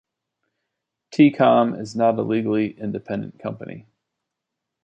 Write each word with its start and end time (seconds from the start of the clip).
T-Com 1.11 1.75
is 1.75 1.95
not 1.95 2.17
a 2.17 2.23
legally 2.23 2.71
independent 2.71 3.37
company. 3.37 3.85